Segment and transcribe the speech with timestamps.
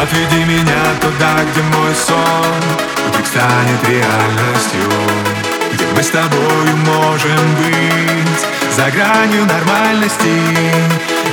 [0.00, 2.62] Отведи меня туда, где мой сон
[3.08, 4.80] Вдруг станет реальностью
[5.72, 10.38] Где мы с тобою можем быть За гранью нормальности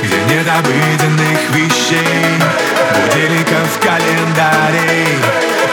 [0.02, 2.66] Где нет обыденных вещей
[2.96, 5.06] Будильников в календаре.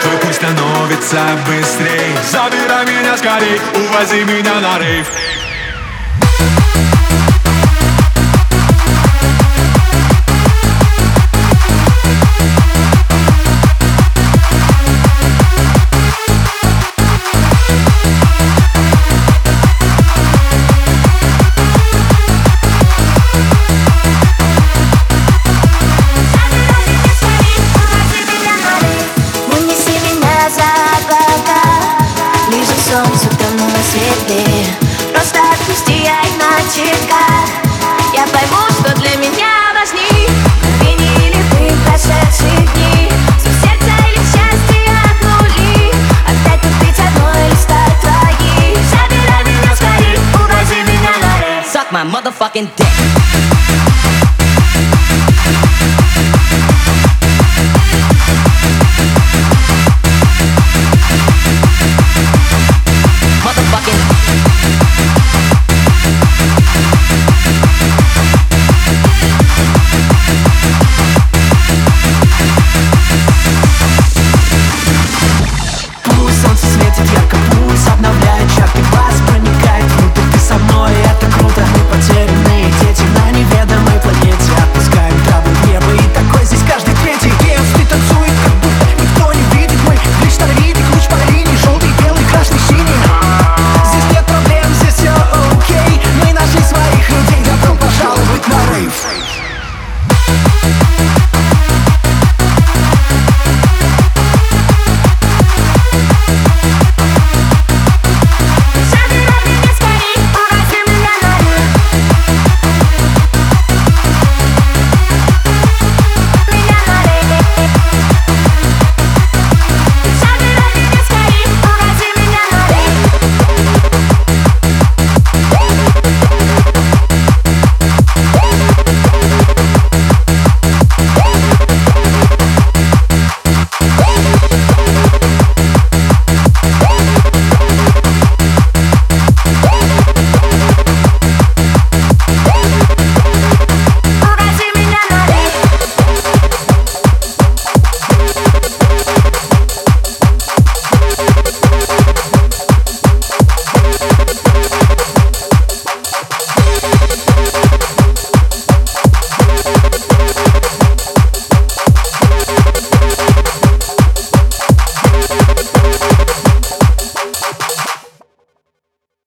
[0.02, 2.14] Твой пульс становится быстрей.
[2.30, 5.06] Забирай меня скорей, увози меня на рейв
[32.94, 34.44] солнцу тону на себе
[35.12, 37.24] Просто отпусти, я иначека
[38.14, 40.28] Я пойму, что для меня важней
[40.62, 43.10] Мгновение или ты прошедшие дни.
[43.40, 45.20] Звук сердца или счастье от
[46.30, 52.68] Опять купить одной или стать твоей Забирай меня скорей, увози меня на Suck my motherfucking
[52.76, 53.23] dick